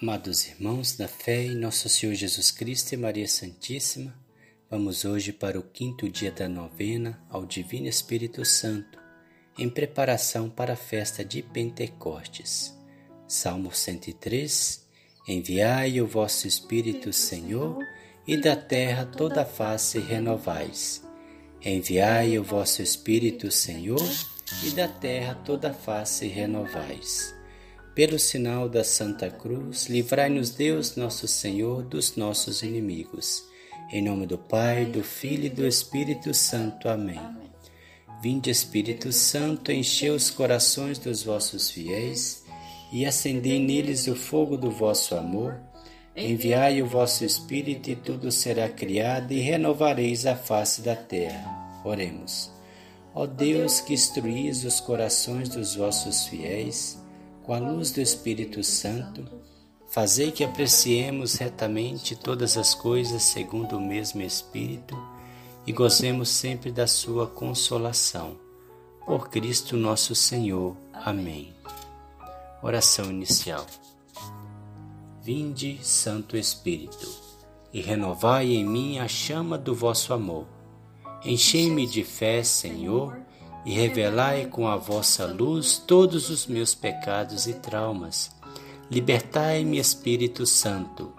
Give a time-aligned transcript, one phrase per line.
[0.00, 4.16] Amados irmãos, na fé em Nosso Senhor Jesus Cristo e Maria Santíssima,
[4.70, 8.96] vamos hoje para o quinto dia da novena ao Divino Espírito Santo,
[9.58, 12.72] em preparação para a festa de Pentecostes.
[13.26, 14.86] Salmo 103
[15.26, 17.84] Enviai o vosso Espírito, Senhor,
[18.24, 21.04] e da terra toda a face renovais.
[21.60, 24.08] Enviai o vosso Espírito, Senhor,
[24.62, 27.36] e da terra toda a face renovais.
[27.98, 33.42] Pelo sinal da Santa Cruz, livrai-nos Deus nosso Senhor dos nossos inimigos.
[33.90, 36.88] Em nome do Pai, do Filho e do Espírito Santo.
[36.88, 37.18] Amém.
[38.22, 42.44] Vinde, Espírito Santo, enchei os corações dos vossos fiéis
[42.92, 45.60] e acendei neles o fogo do vosso amor.
[46.14, 51.82] Enviai o vosso Espírito e tudo será criado e renovareis a face da terra.
[51.84, 52.48] Oremos.
[53.12, 56.96] Ó Deus que instruís os corações dos vossos fiéis,
[57.48, 59.26] com a luz do Espírito Santo,
[59.88, 64.94] fazei que apreciemos retamente todas as coisas segundo o mesmo Espírito
[65.66, 68.36] e gozemos sempre da sua consolação.
[69.06, 70.76] Por Cristo nosso Senhor.
[70.92, 71.54] Amém.
[72.62, 73.64] Oração inicial.
[75.22, 77.08] Vinde, Santo Espírito,
[77.72, 80.46] e renovai em mim a chama do vosso amor.
[81.24, 83.18] Enchei-me de fé, Senhor,
[83.68, 88.34] e revelai com a vossa luz todos os meus pecados e traumas.
[88.90, 91.12] Libertai-me, Espírito Santo,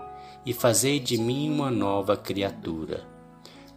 [0.43, 3.05] e fazei de mim uma nova criatura.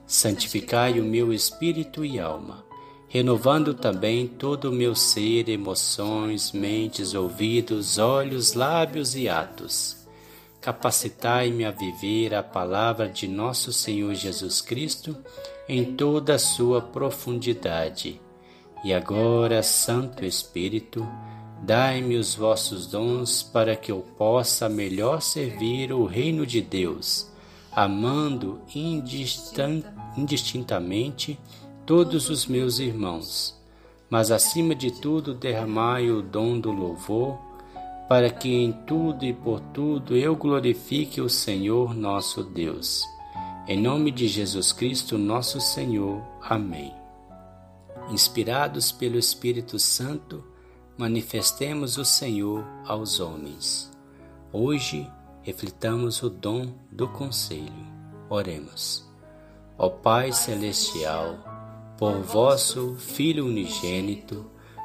[0.07, 2.65] Santificai o meu espírito e alma,
[3.09, 9.99] renovando também todo o meu ser, emoções, mentes, ouvidos, olhos, lábios e atos.
[10.63, 15.15] Capacitai-me a viver a palavra de nosso Senhor Jesus Cristo
[15.69, 18.19] em toda a sua profundidade
[18.85, 21.07] e agora, Santo Espírito,
[21.63, 27.31] dai-me os vossos dons para que eu possa melhor servir o reino de Deus,
[27.71, 31.39] amando indistintamente
[31.87, 33.57] todos os meus irmãos.
[34.11, 37.39] Mas acima de tudo, derramai o dom do louvor,
[38.09, 43.05] para que em tudo e por tudo eu glorifique o Senhor nosso Deus.
[43.69, 46.21] Em nome de Jesus Cristo, nosso Senhor.
[46.43, 47.02] Amém
[48.13, 50.45] inspirados pelo Espírito Santo,
[50.99, 53.91] manifestemos o Senhor aos homens.
[54.53, 55.11] Hoje,
[55.43, 57.73] reflitamos o dom do conselho.
[58.29, 59.09] Oremos.
[59.79, 61.39] Ó Pai Celestial,
[61.99, 64.45] por vosso Filho unigênito,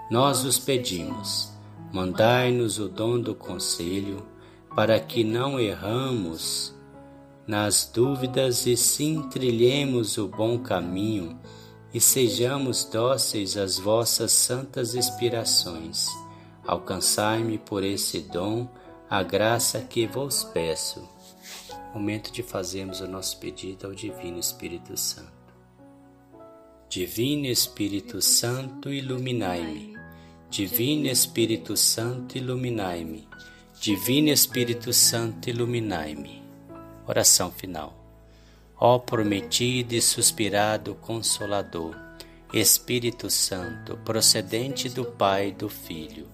[0.09, 1.51] nós os pedimos,
[1.91, 4.25] mandai-nos o dom do conselho,
[4.73, 6.73] para que não erramos
[7.45, 11.37] nas dúvidas e sim trilhemos o bom caminho
[11.97, 16.05] e sejamos dóceis às vossas santas inspirações.
[16.63, 18.69] Alcançai-me por esse dom
[19.09, 21.09] a graça que vos peço.
[21.95, 25.31] Momento de fazermos o nosso pedido ao Divino Espírito Santo.
[26.87, 29.97] Divino Espírito Santo, iluminai-me.
[30.51, 33.27] Divino Espírito Santo, iluminai-me.
[33.81, 36.43] Divino Espírito Santo, iluminai-me.
[37.07, 38.06] Oração final.
[38.79, 41.95] Ó prometido e suspirado Consolador,
[42.53, 46.27] Espírito Santo, procedente do Pai e do Filho,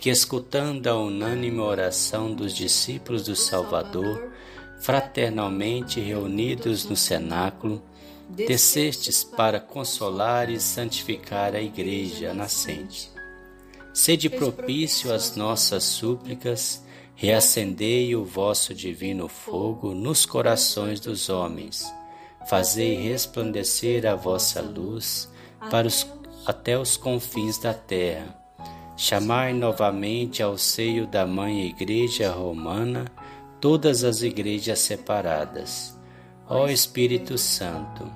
[0.00, 4.32] que escutando a unânime oração dos discípulos do Salvador,
[4.80, 7.82] fraternalmente reunidos no cenáculo,
[8.28, 13.10] descestes para consolar e santificar a Igreja nascente.
[13.92, 16.82] Sede propício às nossas súplicas
[17.14, 21.92] Reacendei o vosso divino fogo nos corações dos homens.
[22.48, 25.30] Fazei resplandecer a vossa luz
[25.70, 26.06] para os,
[26.44, 28.36] até os confins da terra.
[28.96, 33.04] Chamai novamente ao seio da Mãe Igreja Romana
[33.60, 35.96] todas as igrejas separadas.
[36.48, 38.10] Ó Espírito Santo,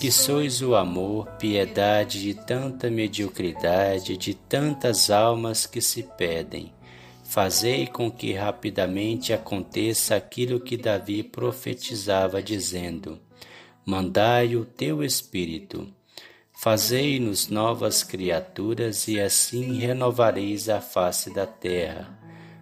[0.00, 6.72] que sois o amor, piedade de tanta mediocridade, de tantas almas que se pedem
[7.32, 13.18] Fazei com que rapidamente aconteça aquilo que Davi profetizava, dizendo:
[13.86, 15.90] Mandai o teu Espírito.
[16.52, 22.18] Fazei-nos novas criaturas e assim renovareis a face da terra.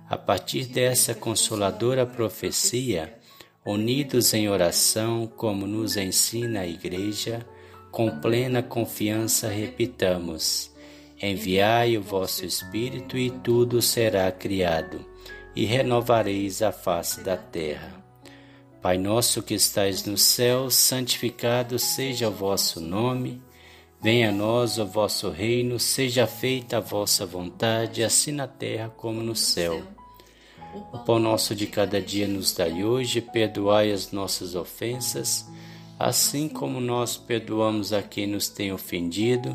[0.09, 3.19] A partir dessa consoladora profecia,
[3.67, 7.45] unidos em oração, como nos ensina a Igreja,
[7.91, 10.71] com plena confiança repitamos:
[11.23, 15.05] Enviai o vosso Espírito e tudo será criado,
[15.55, 18.03] e renovareis a face da terra.
[18.81, 23.43] Pai nosso que estais no céu, santificado seja o vosso nome.
[24.01, 29.23] Venha a nós o vosso reino, seja feita a vossa vontade, assim na terra como
[29.23, 29.83] no céu.
[30.91, 35.47] O pão nosso de cada dia nos dai hoje, perdoai as nossas ofensas,
[35.99, 39.55] assim como nós perdoamos a quem nos tem ofendido,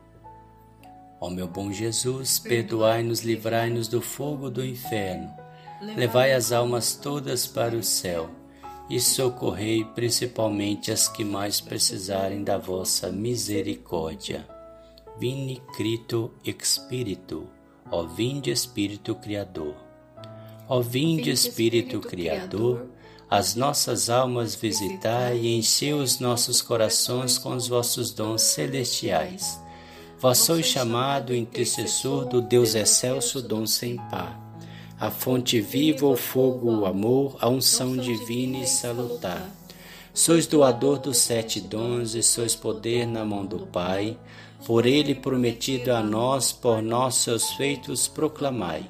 [1.21, 5.31] Ó meu bom Jesus, perdoai-nos, livrai-nos do fogo do inferno,
[5.95, 8.27] levai as almas todas para o céu
[8.89, 14.47] e socorrei principalmente as que mais precisarem da vossa misericórdia.
[15.19, 17.47] Vini Crito Espírito,
[17.91, 19.75] ó vinde Espírito Criador.
[20.67, 22.87] Ó vinde Espírito Criador,
[23.29, 29.60] as nossas almas visitai e enchei os nossos corações com os vossos dons celestiais.
[30.21, 34.39] Vós sois chamado intercessor do Deus excelso, dom sem par.
[34.99, 39.49] A fonte viva, o fogo, o amor, a unção divina e salutar.
[40.13, 44.15] Sois doador dos sete dons e sois poder na mão do Pai.
[44.63, 48.87] Por ele prometido a nós, por nossos feitos proclamai.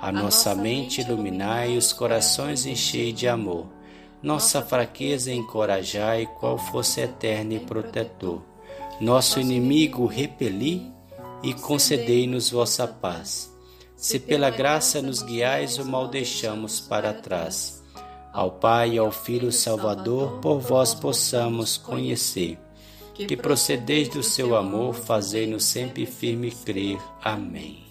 [0.00, 3.66] A nossa mente iluminai, os corações enchei de amor.
[4.22, 8.55] Nossa fraqueza encorajai, qual fosse eterno e protetor.
[9.00, 10.90] Nosso inimigo repeli
[11.42, 13.54] e concedei-nos vossa paz.
[13.96, 17.82] Se pela graça nos guiais, o mal deixamos para trás.
[18.32, 22.58] Ao Pai e ao Filho Salvador, por vós possamos conhecer.
[23.14, 26.98] Que procedeis do seu amor, fazei-nos sempre firme crer.
[27.22, 27.85] Amém.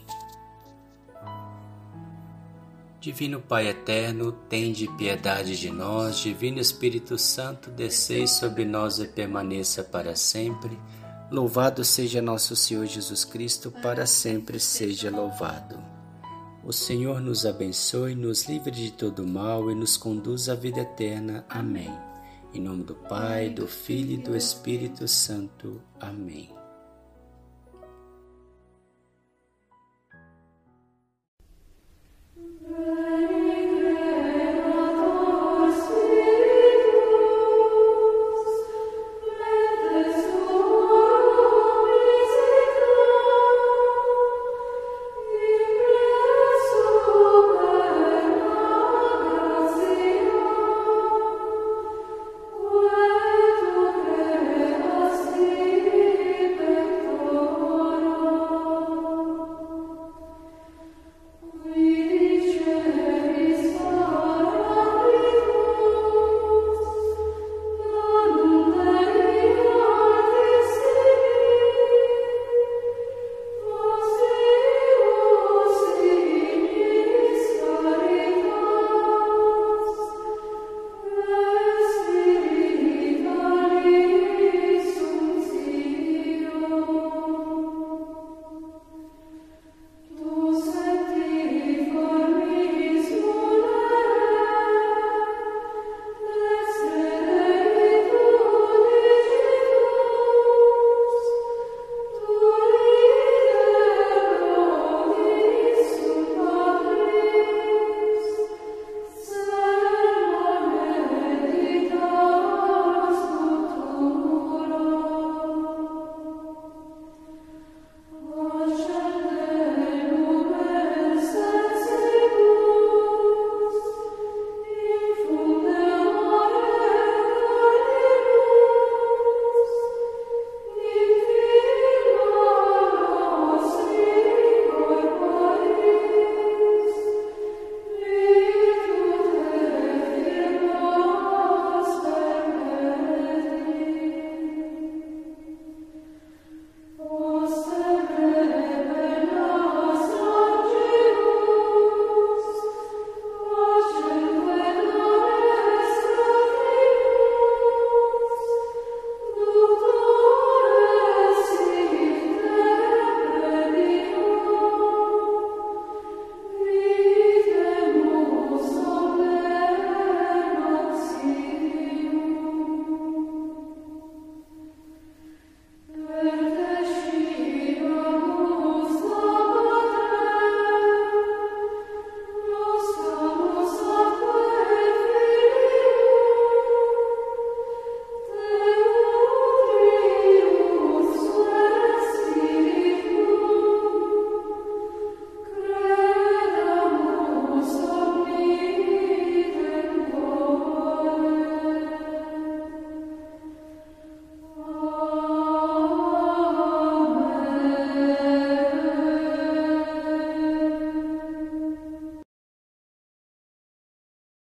[3.05, 6.17] Divino Pai eterno, tende piedade de nós.
[6.17, 10.75] Divino Espírito Santo, descei sobre nós e permaneça para sempre.
[11.29, 15.77] Louvado seja nosso Senhor Jesus Cristo, para sempre seja louvado.
[16.63, 21.45] O Senhor nos abençoe, nos livre de todo mal e nos conduz à vida eterna.
[21.47, 21.95] Amém.
[22.55, 25.79] Em nome do Pai, do Filho e do Espírito Santo.
[25.99, 26.64] Amém.